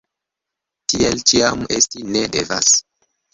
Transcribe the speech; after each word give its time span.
Tiel 0.93 1.21
ĉiam 1.31 1.61
esti 1.81 2.03
ne 2.17 2.25
devas! 2.37 2.73